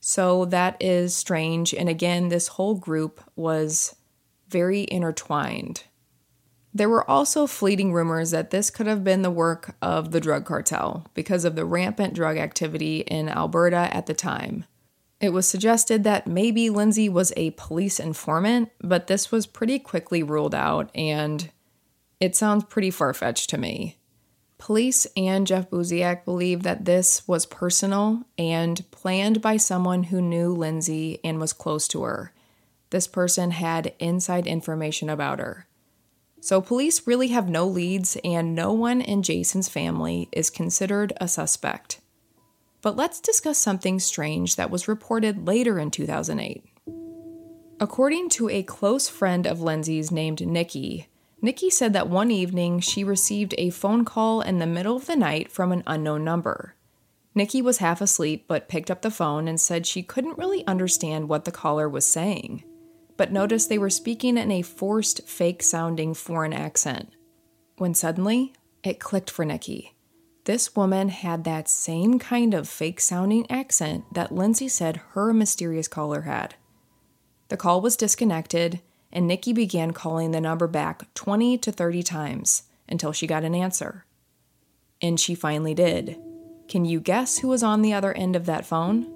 So 0.00 0.46
that 0.46 0.78
is 0.80 1.14
strange. 1.14 1.74
And 1.74 1.90
again, 1.90 2.28
this 2.28 2.48
whole 2.48 2.76
group 2.76 3.22
was 3.36 3.94
very 4.48 4.86
intertwined. 4.90 5.82
There 6.72 6.88
were 6.88 7.08
also 7.10 7.46
fleeting 7.46 7.92
rumors 7.92 8.30
that 8.30 8.48
this 8.48 8.70
could 8.70 8.86
have 8.86 9.04
been 9.04 9.20
the 9.20 9.30
work 9.30 9.76
of 9.82 10.12
the 10.12 10.20
drug 10.20 10.46
cartel 10.46 11.04
because 11.12 11.44
of 11.44 11.56
the 11.56 11.66
rampant 11.66 12.14
drug 12.14 12.38
activity 12.38 13.00
in 13.00 13.28
Alberta 13.28 13.94
at 13.94 14.06
the 14.06 14.14
time. 14.14 14.64
It 15.22 15.32
was 15.32 15.48
suggested 15.48 16.02
that 16.02 16.26
maybe 16.26 16.68
Lindsay 16.68 17.08
was 17.08 17.32
a 17.36 17.52
police 17.52 18.00
informant, 18.00 18.70
but 18.80 19.06
this 19.06 19.30
was 19.30 19.46
pretty 19.46 19.78
quickly 19.78 20.24
ruled 20.24 20.54
out 20.54 20.90
and 20.96 21.48
it 22.18 22.34
sounds 22.34 22.64
pretty 22.64 22.90
far 22.90 23.14
fetched 23.14 23.48
to 23.50 23.58
me. 23.58 23.98
Police 24.58 25.06
and 25.16 25.46
Jeff 25.46 25.70
Buziak 25.70 26.24
believe 26.24 26.64
that 26.64 26.86
this 26.86 27.26
was 27.28 27.46
personal 27.46 28.24
and 28.36 28.84
planned 28.90 29.40
by 29.40 29.56
someone 29.56 30.04
who 30.04 30.20
knew 30.20 30.52
Lindsay 30.52 31.20
and 31.22 31.38
was 31.38 31.52
close 31.52 31.86
to 31.88 32.02
her. 32.02 32.32
This 32.90 33.06
person 33.06 33.52
had 33.52 33.94
inside 34.00 34.48
information 34.48 35.08
about 35.08 35.38
her. 35.38 35.66
So, 36.40 36.60
police 36.60 37.06
really 37.06 37.28
have 37.28 37.48
no 37.48 37.66
leads, 37.66 38.16
and 38.24 38.54
no 38.54 38.72
one 38.72 39.00
in 39.00 39.22
Jason's 39.22 39.68
family 39.68 40.28
is 40.32 40.50
considered 40.50 41.12
a 41.20 41.28
suspect. 41.28 42.01
But 42.82 42.96
let's 42.96 43.20
discuss 43.20 43.58
something 43.58 44.00
strange 44.00 44.56
that 44.56 44.70
was 44.70 44.88
reported 44.88 45.46
later 45.46 45.78
in 45.78 45.90
2008. 45.90 46.64
According 47.80 48.28
to 48.30 48.48
a 48.48 48.62
close 48.62 49.08
friend 49.08 49.46
of 49.46 49.60
Lindsay's 49.60 50.10
named 50.12 50.46
Nikki, 50.46 51.08
Nikki 51.40 51.70
said 51.70 51.92
that 51.94 52.08
one 52.08 52.30
evening 52.30 52.80
she 52.80 53.02
received 53.02 53.54
a 53.58 53.70
phone 53.70 54.04
call 54.04 54.40
in 54.40 54.58
the 54.58 54.66
middle 54.66 54.96
of 54.96 55.06
the 55.06 55.16
night 55.16 55.50
from 55.50 55.72
an 55.72 55.82
unknown 55.86 56.24
number. 56.24 56.76
Nikki 57.34 57.62
was 57.62 57.78
half 57.78 58.00
asleep 58.00 58.44
but 58.46 58.68
picked 58.68 58.90
up 58.90 59.02
the 59.02 59.10
phone 59.10 59.48
and 59.48 59.60
said 59.60 59.86
she 59.86 60.02
couldn't 60.02 60.38
really 60.38 60.66
understand 60.66 61.28
what 61.28 61.44
the 61.44 61.50
caller 61.50 61.88
was 61.88 62.04
saying, 62.04 62.62
but 63.16 63.32
noticed 63.32 63.68
they 63.68 63.78
were 63.78 63.90
speaking 63.90 64.36
in 64.36 64.50
a 64.50 64.62
forced, 64.62 65.26
fake 65.26 65.62
sounding 65.62 66.14
foreign 66.14 66.52
accent. 66.52 67.12
When 67.78 67.94
suddenly, 67.94 68.52
it 68.84 69.00
clicked 69.00 69.30
for 69.30 69.44
Nikki. 69.44 69.91
This 70.44 70.74
woman 70.74 71.08
had 71.08 71.44
that 71.44 71.68
same 71.68 72.18
kind 72.18 72.52
of 72.52 72.68
fake 72.68 73.00
sounding 73.00 73.48
accent 73.50 74.04
that 74.12 74.32
Lindsay 74.32 74.66
said 74.66 75.00
her 75.12 75.32
mysterious 75.32 75.86
caller 75.86 76.22
had. 76.22 76.56
The 77.48 77.56
call 77.56 77.80
was 77.80 77.96
disconnected, 77.96 78.80
and 79.12 79.28
Nikki 79.28 79.52
began 79.52 79.92
calling 79.92 80.32
the 80.32 80.40
number 80.40 80.66
back 80.66 81.12
20 81.14 81.58
to 81.58 81.70
30 81.70 82.02
times 82.02 82.64
until 82.88 83.12
she 83.12 83.26
got 83.26 83.44
an 83.44 83.54
answer. 83.54 84.04
And 85.00 85.20
she 85.20 85.34
finally 85.34 85.74
did. 85.74 86.18
Can 86.68 86.84
you 86.84 86.98
guess 86.98 87.38
who 87.38 87.48
was 87.48 87.62
on 87.62 87.82
the 87.82 87.92
other 87.92 88.12
end 88.12 88.34
of 88.34 88.46
that 88.46 88.66
phone? 88.66 89.06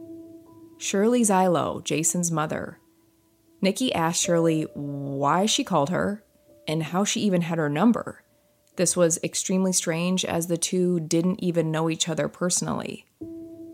Shirley 0.78 1.22
Zailo, 1.22 1.82
Jason's 1.82 2.30
mother. 2.30 2.78
Nikki 3.60 3.92
asked 3.92 4.22
Shirley 4.22 4.66
why 4.74 5.46
she 5.46 5.64
called 5.64 5.90
her 5.90 6.22
and 6.68 6.82
how 6.82 7.02
she 7.04 7.20
even 7.20 7.42
had 7.42 7.58
her 7.58 7.70
number. 7.70 8.22
This 8.76 8.96
was 8.96 9.18
extremely 9.24 9.72
strange 9.72 10.24
as 10.24 10.46
the 10.46 10.58
two 10.58 11.00
didn't 11.00 11.42
even 11.42 11.70
know 11.70 11.90
each 11.90 12.08
other 12.08 12.28
personally. 12.28 13.06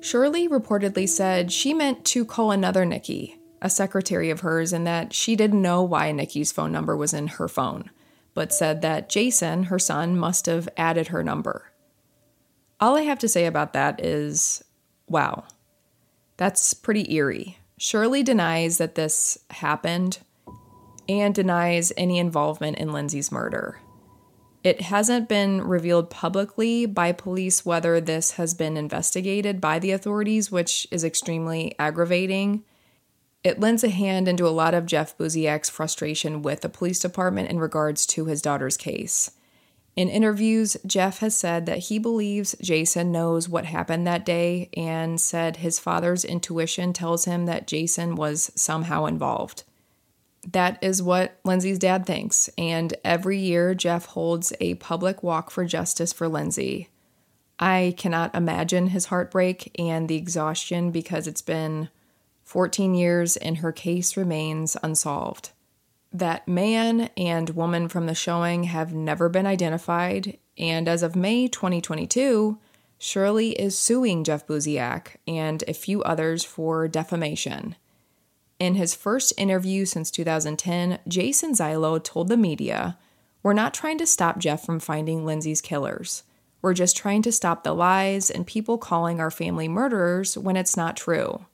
Shirley 0.01 0.49
reportedly 0.49 1.09
said 1.09 1.53
she 1.53 1.75
meant 1.75 2.05
to 2.07 2.25
call 2.25 2.51
another 2.51 2.85
Nikki, 2.85 3.39
a 3.61 3.71
secretary 3.71 4.31
of 4.31 4.41
hers 4.41 4.73
and 4.73 4.87
that 4.87 5.13
she 5.13 5.37
didn't 5.37 5.63
know 5.63 5.83
why 5.83 6.11
Nikki's 6.11 6.51
phone 6.51 6.73
number 6.73 6.97
was 6.97 7.15
in 7.15 7.29
her 7.29 7.49
phone, 7.49 7.91
but 8.35 8.53
said 8.53 8.83
that 8.83 9.09
Jason, 9.09 9.65
her 9.65 9.79
son, 9.79 10.17
must 10.17 10.47
have 10.47 10.69
added 10.77 11.09
her 11.09 11.23
number. 11.23 11.73
All 12.81 12.97
I 12.97 13.03
have 13.03 13.21
to 13.21 13.29
say 13.29 13.47
about 13.47 13.75
that 13.75 14.05
is 14.05 14.65
wow. 15.07 15.45
That's 16.37 16.75
pretty 16.75 17.13
eerie. 17.15 17.59
Shirley 17.79 18.23
denies 18.23 18.79
that 18.79 18.97
this 18.97 19.39
happened 19.51 20.19
and 21.09 21.35
denies 21.35 21.93
any 21.97 22.19
involvement 22.19 22.79
in 22.79 22.93
Lindsay's 22.93 23.31
murder. 23.31 23.79
It 24.65 24.83
hasn't 24.83 25.29
been 25.29 25.61
revealed 25.63 26.09
publicly 26.09 26.87
by 26.87 27.13
police 27.13 27.67
whether 27.67 28.01
this 28.01 28.33
has 28.33 28.55
been 28.55 28.77
investigated 28.77 29.61
by 29.61 29.81
the 29.81 29.91
authorities, 29.91 30.53
which 30.53 30.87
is 30.93 31.03
extremely 31.03 31.75
aggravating. 31.79 32.63
It 33.43 33.59
lends 33.59 33.83
a 33.83 33.89
hand 33.89 34.29
into 34.29 34.47
a 34.47 34.51
lot 34.51 34.73
of 34.73 34.87
Jeff 34.87 35.19
Buziak's 35.19 35.69
frustration 35.69 36.43
with 36.43 36.61
the 36.61 36.69
police 36.69 37.01
department 37.01 37.51
in 37.51 37.59
regards 37.59 38.07
to 38.07 38.27
his 38.27 38.41
daughter's 38.41 38.77
case. 38.77 39.33
In 39.97 40.09
interviews, 40.09 40.77
Jeff 40.87 41.19
has 41.19 41.37
said 41.37 41.67
that 41.67 41.79
he 41.79 41.99
believes 41.99 42.55
Jason 42.63 43.13
knows 43.13 43.49
what 43.49 43.67
happened 43.67 44.07
that 44.07 44.25
day 44.25 44.71
and 44.75 45.21
said 45.21 45.57
his 45.57 45.81
father's 45.81 46.25
intuition 46.25 46.93
tells 46.93 47.25
him 47.25 47.47
that 47.47 47.67
Jason 47.67 48.15
was 48.15 48.53
somehow 48.55 49.07
involved. 49.07 49.65
That 50.51 50.83
is 50.83 51.03
what 51.03 51.39
Lindsay's 51.45 51.79
dad 51.79 52.05
thinks, 52.05 52.51
and 52.59 52.95
every 53.05 53.39
year 53.39 53.75
Jeff 53.75 54.07
holds 54.07 54.53
a 54.61 54.75
public 54.75 55.23
walk 55.23 55.51
for 55.51 55.65
justice 55.65 56.13
for 56.13 56.27
Lindsay. 56.27 56.89
I 57.59 57.95
cannot 57.97 58.35
imagine 58.35 58.89
his 58.89 59.07
heartbreak 59.07 59.71
and 59.79 60.09
the 60.09 60.17
exhaustion 60.17 60.91
because 60.91 61.29
it's 61.29 61.43
been 61.43 61.91
14 62.43 62.95
years 62.95 63.37
and 63.37 63.59
her 63.59 63.71
case 63.71 64.17
remains 64.17 64.77
unsolved. 64.83 65.51
That 66.13 66.49
man 66.49 67.09
and 67.17 67.51
woman 67.51 67.89
from 67.89 68.07
the 68.07 68.15
showing 68.15 68.65
have 68.65 68.93
never 68.93 69.29
been 69.29 69.47
identified, 69.47 70.39
and 70.59 70.89
as 70.89 71.03
of 71.03 71.15
May 71.15 71.47
2022, 71.47 72.59
Shirley 72.99 73.53
is 73.53 73.79
suing 73.79 74.23
Jeff 74.23 74.47
Buziak 74.47 75.17
and 75.27 75.65
a 75.67 75.73
few 75.73 76.03
others 76.03 76.45
for 76.45 76.87
defamation. 76.89 77.77
In 78.63 78.77
his 78.77 78.95
first 78.95 79.33
interview 79.37 79.85
since 79.85 80.09
2010, 80.13 81.01
Jason 81.09 81.53
Zailo 81.53 82.01
told 82.01 82.29
the 82.29 82.37
media, 82.37 82.97
We're 83.43 83.55
not 83.55 83.75
trying 83.75 83.99
to 83.99 84.07
stop 84.07 84.39
Jeff 84.39 84.65
from 84.65 84.79
finding 84.79 85.27
Lindsay's 85.27 85.61
killers. 85.61 86.23
We're 86.61 86.73
just 86.73 86.97
trying 86.97 87.23
to 87.23 87.33
stop 87.33 87.65
the 87.65 87.75
lies 87.75 88.31
and 88.31 88.47
people 88.47 88.79
calling 88.79 89.19
our 89.19 89.33
family 89.33 89.67
murderers 89.67 90.39
when 90.39 90.57
it's 90.57 90.77
not 90.77 90.97
true. 90.97 91.45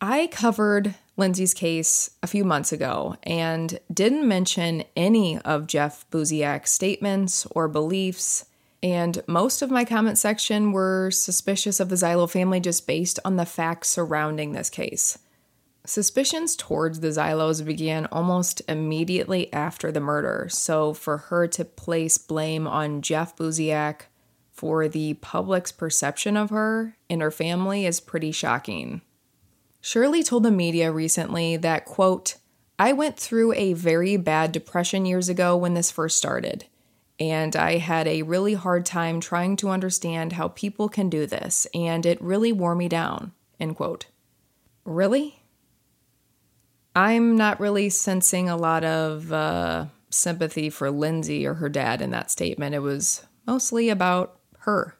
I 0.00 0.28
covered 0.28 0.94
Lindsay's 1.16 1.52
case 1.52 2.10
a 2.22 2.28
few 2.28 2.44
months 2.44 2.70
ago 2.70 3.16
and 3.24 3.80
didn't 3.92 4.28
mention 4.28 4.84
any 4.94 5.36
of 5.38 5.66
Jeff 5.66 6.08
Buziak's 6.12 6.70
statements 6.70 7.44
or 7.50 7.66
beliefs. 7.66 8.44
And 8.84 9.20
most 9.26 9.62
of 9.62 9.70
my 9.72 9.84
comment 9.84 10.16
section 10.16 10.70
were 10.70 11.10
suspicious 11.10 11.80
of 11.80 11.88
the 11.88 11.96
Zailo 11.96 12.30
family 12.30 12.60
just 12.60 12.86
based 12.86 13.18
on 13.24 13.34
the 13.34 13.44
facts 13.44 13.88
surrounding 13.88 14.52
this 14.52 14.70
case. 14.70 15.18
Suspicions 15.86 16.56
towards 16.56 17.00
the 17.00 17.08
Zailos 17.08 17.64
began 17.64 18.06
almost 18.06 18.60
immediately 18.68 19.52
after 19.52 19.90
the 19.90 20.00
murder, 20.00 20.46
so 20.50 20.92
for 20.92 21.16
her 21.16 21.46
to 21.48 21.64
place 21.64 22.18
blame 22.18 22.66
on 22.66 23.02
Jeff 23.02 23.34
Buziak 23.34 24.02
for 24.52 24.88
the 24.88 25.14
public's 25.14 25.72
perception 25.72 26.36
of 26.36 26.50
her 26.50 26.96
and 27.08 27.22
her 27.22 27.30
family 27.30 27.86
is 27.86 27.98
pretty 27.98 28.30
shocking. 28.30 29.00
Shirley 29.80 30.22
told 30.22 30.42
the 30.42 30.50
media 30.50 30.92
recently 30.92 31.56
that, 31.56 31.86
quote, 31.86 32.36
I 32.78 32.92
went 32.92 33.18
through 33.18 33.54
a 33.54 33.72
very 33.72 34.18
bad 34.18 34.52
depression 34.52 35.06
years 35.06 35.30
ago 35.30 35.56
when 35.56 35.72
this 35.72 35.90
first 35.90 36.18
started, 36.18 36.66
and 37.18 37.56
I 37.56 37.78
had 37.78 38.06
a 38.06 38.22
really 38.22 38.52
hard 38.52 38.84
time 38.84 39.20
trying 39.20 39.56
to 39.56 39.70
understand 39.70 40.34
how 40.34 40.48
people 40.48 40.90
can 40.90 41.08
do 41.08 41.26
this, 41.26 41.66
and 41.74 42.04
it 42.04 42.20
really 42.20 42.52
wore 42.52 42.74
me 42.74 42.88
down, 42.88 43.32
end 43.58 43.76
quote. 43.76 44.06
Really? 44.84 45.39
I'm 46.94 47.36
not 47.36 47.60
really 47.60 47.88
sensing 47.88 48.48
a 48.48 48.56
lot 48.56 48.84
of 48.84 49.32
uh, 49.32 49.86
sympathy 50.10 50.70
for 50.70 50.90
Lindsay 50.90 51.46
or 51.46 51.54
her 51.54 51.68
dad 51.68 52.02
in 52.02 52.10
that 52.10 52.30
statement. 52.30 52.74
It 52.74 52.80
was 52.80 53.24
mostly 53.46 53.88
about 53.88 54.38
her. 54.60 54.96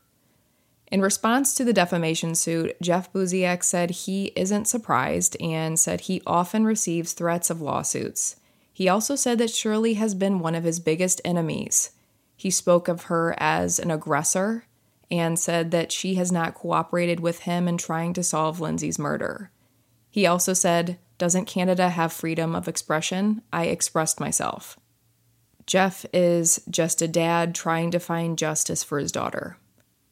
In 0.91 1.01
response 1.01 1.55
to 1.55 1.65
the 1.65 1.73
defamation 1.73 2.35
suit, 2.35 2.77
Jeff 2.83 3.13
Buziak 3.13 3.63
said 3.63 3.91
he 3.91 4.33
isn't 4.35 4.67
surprised 4.67 5.37
and 5.41 5.79
said 5.79 6.03
he 6.03 6.23
often 6.27 6.65
receives 6.65 7.13
threats 7.13 7.51
of 7.51 7.61
lawsuits. 7.61 8.37
He 8.73 8.89
also 8.89 9.15
said 9.15 9.39
that 9.39 9.51
Shirley 9.51 9.95
has 9.95 10.15
been 10.15 10.41
one 10.41 10.55
of 10.55 10.65
his 10.65 10.81
biggest 10.81 11.21
enemies. 11.25 11.91
He 12.35 12.51
spoke 12.51 12.89
of 12.89 13.05
her 13.05 13.35
as 13.39 13.79
an 13.79 13.91
aggressor 13.91 14.65
and 15.11 15.39
said 15.39 15.71
that 15.73 15.93
she 15.93 16.15
has 16.15 16.33
not 16.33 16.55
cooperated 16.55 17.21
with 17.21 17.41
him 17.41 17.69
in 17.69 17.77
trying 17.77 18.13
to 18.15 18.23
solve 18.23 18.61
Lindsay's 18.61 18.99
murder. 18.99 19.51
He 20.09 20.27
also 20.27 20.55
said, 20.55 20.99
Doesn't 21.21 21.45
Canada 21.45 21.91
have 21.91 22.15
freedom 22.15 22.57
of 22.57 22.67
expression? 22.67 23.43
I 23.53 23.67
expressed 23.67 24.21
myself. 24.21 24.79
Jeff 25.67 26.07
is 26.15 26.63
just 26.71 27.03
a 27.03 27.09
dad 27.09 27.55
trying 27.55 27.91
to 27.91 28.01
find 28.01 28.39
justice 28.39 28.83
for 28.83 28.99
his 28.99 29.13
daughter. 29.13 29.59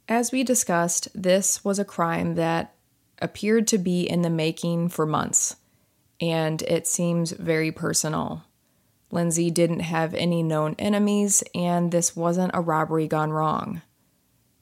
As 0.06 0.32
we 0.32 0.44
discussed, 0.44 1.08
this 1.14 1.64
was 1.64 1.78
a 1.78 1.84
crime 1.86 2.34
that 2.34 2.74
appeared 3.22 3.66
to 3.68 3.78
be 3.78 4.02
in 4.02 4.20
the 4.20 4.28
making 4.28 4.90
for 4.90 5.06
months, 5.06 5.56
and 6.20 6.60
it 6.60 6.86
seems 6.86 7.32
very 7.32 7.72
personal. 7.72 8.44
Lindsay 9.10 9.50
didn't 9.50 9.80
have 9.80 10.12
any 10.12 10.42
known 10.42 10.74
enemies, 10.78 11.42
and 11.54 11.90
this 11.90 12.14
wasn't 12.14 12.50
a 12.52 12.60
robbery 12.60 13.08
gone 13.08 13.30
wrong. 13.30 13.80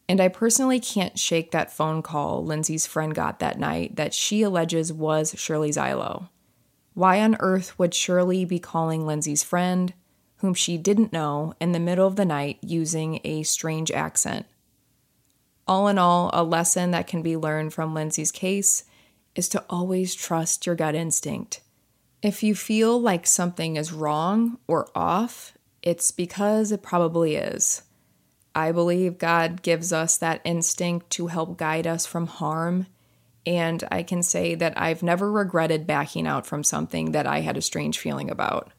And 0.09 0.21
I 0.21 0.29
personally 0.29 0.79
can't 0.79 1.19
shake 1.19 1.51
that 1.51 1.73
phone 1.73 2.03
call 2.03 2.45
Lindsay's 2.45 2.87
friend 2.87 3.13
got 3.13 3.41
that 3.41 3.59
night 3.59 3.97
that 3.97 4.15
she 4.15 4.43
alleges 4.43 4.93
was 4.93 5.35
Shirley 5.37 5.71
Zailo. 5.71 6.29
Why 6.97 7.21
on 7.21 7.37
earth 7.39 7.79
would 7.79 7.95
Shirley 7.95 8.45
be 8.45 8.59
calling 8.59 9.07
Lindsay's 9.07 9.45
friend? 9.45 9.95
whom 10.39 10.55
she 10.55 10.77
didn't 10.77 11.13
know, 11.13 11.55
in 11.61 11.73
the 11.73 11.81
middle 11.81 12.07
of 12.07 12.17
the 12.17 12.25
night 12.25 12.59
using 12.61 13.21
a 13.25 13.43
strange 13.43 13.91
accent. 13.91 14.47
All 15.67 15.89
in 15.89 15.99
all, 15.99 16.31
a 16.33 16.45
lesson 16.45 16.91
that 16.91 17.07
can 17.07 17.23
be 17.23 17.37
learned 17.37 17.73
from 17.73 17.95
Lindsay's 17.95 18.31
case 18.31 18.85
is 19.35 19.49
to 19.49 19.65
always 19.69 20.15
trust 20.15 20.67
your 20.67 20.75
gut 20.75 20.95
instinct. 20.95 21.61
If 22.23 22.43
you 22.43 22.55
feel 22.55 23.01
like 23.01 23.27
something 23.27 23.77
is 23.77 23.93
wrong 23.93 24.59
or 24.67 24.89
off, 24.95 25.55
it's 25.83 26.11
because 26.11 26.71
it 26.71 26.83
probably 26.83 27.37
is. 27.37 27.83
I 28.55 28.73
believe 28.73 29.19
God 29.19 29.63
gives 29.63 29.93
us 29.93 30.17
that 30.19 30.41
instinct 30.45 31.11
to 31.11 31.27
help 31.27 31.59
guide 31.59 31.87
us 31.87 32.07
from 32.07 32.27
harm, 32.27 32.87
and 33.47 33.85
I 33.93 34.03
can 34.03 34.23
say 34.23 34.57
that 34.57 34.75
I've 34.77 35.03
never 35.03 35.31
regretted 35.31 35.87
backing 35.87 36.27
out 36.27 36.47
from 36.47 36.65
something 36.65 37.13
that 37.13 37.27
I 37.27 37.41
had 37.41 37.57
a 37.57 37.63
strange 37.63 37.99
feeling 37.99 38.31
about. 38.31 38.73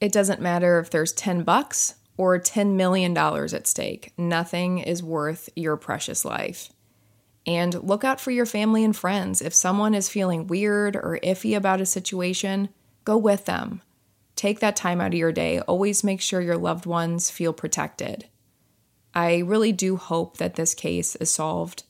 It 0.00 0.12
doesn't 0.12 0.42
matter 0.42 0.78
if 0.78 0.90
there's 0.90 1.12
10 1.12 1.42
bucks 1.42 1.94
or 2.16 2.38
$10 2.38 2.74
million 2.74 3.16
at 3.16 3.66
stake. 3.66 4.12
Nothing 4.18 4.78
is 4.78 5.02
worth 5.02 5.48
your 5.56 5.76
precious 5.76 6.24
life. 6.24 6.70
And 7.46 7.82
look 7.82 8.04
out 8.04 8.20
for 8.20 8.30
your 8.30 8.44
family 8.44 8.84
and 8.84 8.94
friends. 8.94 9.40
If 9.40 9.54
someone 9.54 9.94
is 9.94 10.08
feeling 10.08 10.46
weird 10.46 10.94
or 10.94 11.18
iffy 11.22 11.56
about 11.56 11.80
a 11.80 11.86
situation, 11.86 12.68
go 13.04 13.16
with 13.16 13.46
them. 13.46 13.80
Take 14.36 14.60
that 14.60 14.76
time 14.76 15.00
out 15.00 15.14
of 15.14 15.18
your 15.18 15.32
day. 15.32 15.60
Always 15.60 16.04
make 16.04 16.20
sure 16.20 16.40
your 16.40 16.58
loved 16.58 16.84
ones 16.84 17.30
feel 17.30 17.52
protected. 17.54 18.26
I 19.14 19.38
really 19.38 19.72
do 19.72 19.96
hope 19.96 20.36
that 20.36 20.56
this 20.56 20.74
case 20.74 21.16
is 21.16 21.30
solved. 21.30 21.84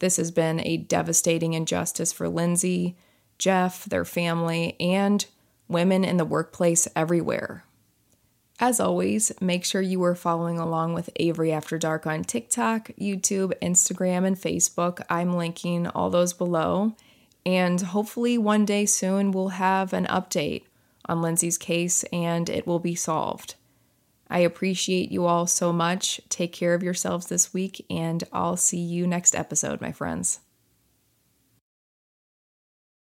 This 0.00 0.16
has 0.16 0.30
been 0.30 0.60
a 0.60 0.76
devastating 0.76 1.52
injustice 1.52 2.12
for 2.12 2.28
Lindsay, 2.28 2.96
Jeff, 3.38 3.84
their 3.84 4.04
family, 4.04 4.76
and 4.80 5.24
women 5.68 6.04
in 6.04 6.16
the 6.16 6.24
workplace 6.24 6.88
everywhere. 6.96 7.64
As 8.58 8.80
always, 8.80 9.32
make 9.40 9.64
sure 9.64 9.80
you 9.80 10.02
are 10.04 10.14
following 10.14 10.58
along 10.58 10.92
with 10.92 11.08
Avery 11.16 11.50
After 11.50 11.78
Dark 11.78 12.06
on 12.06 12.24
TikTok, 12.24 12.90
YouTube, 13.00 13.54
Instagram, 13.62 14.26
and 14.26 14.36
Facebook. 14.36 15.02
I'm 15.08 15.32
linking 15.32 15.86
all 15.86 16.10
those 16.10 16.34
below. 16.34 16.94
And 17.46 17.80
hopefully, 17.80 18.36
one 18.36 18.66
day 18.66 18.84
soon, 18.84 19.30
we'll 19.30 19.48
have 19.48 19.94
an 19.94 20.04
update 20.06 20.64
on 21.06 21.22
Lindsay's 21.22 21.56
case 21.56 22.04
and 22.12 22.50
it 22.50 22.66
will 22.66 22.78
be 22.78 22.94
solved. 22.94 23.54
I 24.30 24.38
appreciate 24.38 25.10
you 25.10 25.26
all 25.26 25.46
so 25.46 25.72
much. 25.72 26.20
Take 26.28 26.52
care 26.52 26.74
of 26.74 26.82
yourselves 26.82 27.26
this 27.26 27.52
week, 27.52 27.84
and 27.90 28.22
I'll 28.32 28.56
see 28.56 28.78
you 28.78 29.06
next 29.06 29.34
episode, 29.34 29.80
my 29.80 29.92
friends. 29.92 30.40